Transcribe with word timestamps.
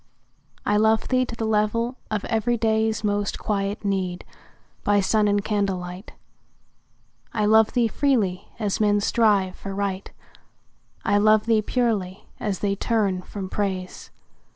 I 0.65 0.77
love 0.77 1.09
thee 1.09 1.25
to 1.27 1.35
the 1.35 1.45
level 1.45 1.95
of 2.09 2.25
everyday's 2.25 3.03
Most 3.03 3.37
quiet 3.37 3.85
need, 3.85 4.25
by 4.83 4.99
sun 4.99 5.27
and 5.27 5.45
candlelight. 5.45 6.13
I 7.35 7.45
love 7.45 7.73
thee 7.73 7.87
freely, 7.87 8.47
as 8.57 8.81
men 8.81 8.99
strive 8.99 9.55
for 9.55 9.75
Right; 9.75 10.11
I 11.05 11.19
love 11.19 11.45
thee 11.45 11.61
purely, 11.61 12.25
as 12.39 12.61
they 12.61 12.75
turn 12.75 13.21
from 13.21 13.47
Praise. 13.47 14.09